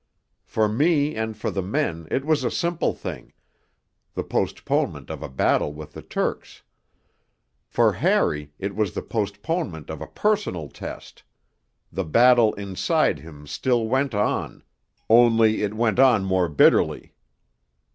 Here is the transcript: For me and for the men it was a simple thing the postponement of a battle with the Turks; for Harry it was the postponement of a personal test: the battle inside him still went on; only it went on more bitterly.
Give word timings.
For 0.45 0.67
me 0.67 1.15
and 1.15 1.37
for 1.37 1.51
the 1.51 1.61
men 1.61 2.07
it 2.09 2.25
was 2.25 2.43
a 2.43 2.49
simple 2.49 2.91
thing 2.95 3.33
the 4.15 4.23
postponement 4.23 5.11
of 5.11 5.21
a 5.21 5.29
battle 5.29 5.73
with 5.73 5.93
the 5.93 6.01
Turks; 6.01 6.63
for 7.67 7.93
Harry 7.93 8.51
it 8.57 8.75
was 8.75 8.95
the 8.95 9.03
postponement 9.03 9.91
of 9.91 10.01
a 10.01 10.07
personal 10.07 10.69
test: 10.69 11.21
the 11.91 12.03
battle 12.03 12.55
inside 12.55 13.19
him 13.19 13.45
still 13.45 13.85
went 13.87 14.15
on; 14.15 14.63
only 15.07 15.61
it 15.61 15.75
went 15.75 15.99
on 15.99 16.25
more 16.25 16.49
bitterly. 16.49 17.13